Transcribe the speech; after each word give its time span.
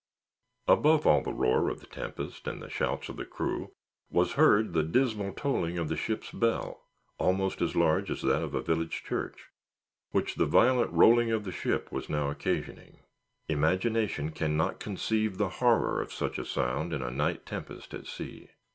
Above 0.67 1.05
all 1.05 1.21
the 1.21 1.31
roar 1.31 1.69
of 1.69 1.79
the 1.79 1.85
tempest 1.85 2.47
and 2.47 2.59
the 2.59 2.71
shouts 2.71 3.07
of 3.07 3.17
the 3.17 3.23
crew, 3.23 3.71
was 4.09 4.31
heard 4.31 4.73
the 4.73 4.81
dismal 4.81 5.31
tolling 5.31 5.77
of 5.77 5.89
the 5.89 5.95
ship's 5.95 6.31
bell—almost 6.31 7.61
as 7.61 7.75
large 7.75 8.09
as 8.09 8.23
that 8.23 8.41
of 8.41 8.55
a 8.55 8.63
village 8.63 9.03
church—which 9.03 10.35
the 10.37 10.47
violent 10.47 10.91
rolling 10.91 11.29
of 11.29 11.43
the 11.43 11.51
ship 11.51 11.91
was 11.91 12.09
occasioning. 12.09 13.01
Imagination 13.47 14.31
cannot 14.31 14.79
conceive 14.79 15.37
the 15.37 15.49
horror 15.61 16.01
of 16.01 16.11
such 16.11 16.39
a 16.39 16.45
sound 16.45 16.93
in 16.93 17.03
a 17.03 17.11
night 17.11 17.45
tempest 17.45 17.93
at 17.93 18.07
sea. 18.07 18.49